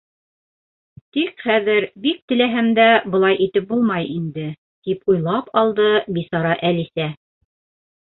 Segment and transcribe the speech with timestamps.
[1.17, 4.49] —Тик хәҙер бик теләһәм дә былай итеп булмай инде!
[4.57, 7.11] —тип уйлап алды бисара Әлисә.